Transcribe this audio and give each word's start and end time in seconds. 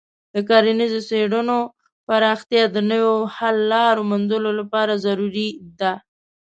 د 0.33 0.35
کرنیزو 0.49 0.99
څیړنو 1.09 1.59
پراختیا 2.07 2.63
د 2.75 2.77
نویو 2.89 3.15
حل 3.35 3.55
لارو 3.73 4.01
موندلو 4.11 4.51
لپاره 4.59 4.93
ضروري 5.05 5.49
ده. 5.79 5.93